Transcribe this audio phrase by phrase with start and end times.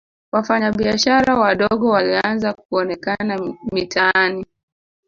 [0.31, 4.45] wafanya biashara wadogo walianza kuonekana mitaani